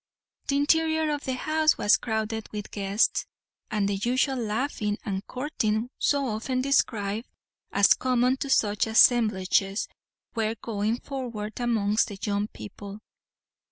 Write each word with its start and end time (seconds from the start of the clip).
The 0.47 0.55
interior 0.57 1.11
of 1.11 1.25
the 1.25 1.35
house 1.35 1.77
was 1.77 1.95
crowded 1.95 2.49
with 2.51 2.71
guests, 2.71 3.27
and 3.69 3.87
the 3.87 3.97
usual 3.97 4.37
laughing 4.37 4.97
and 5.05 5.23
courting 5.27 5.91
so 5.99 6.25
often 6.25 6.59
described, 6.59 7.27
as 7.71 7.93
common 7.93 8.37
to 8.37 8.49
such 8.49 8.87
assemblages, 8.87 9.87
were 10.33 10.55
going 10.59 11.01
forward 11.01 11.59
amongst 11.59 12.07
the 12.07 12.17
young 12.19 12.47
people. 12.47 12.97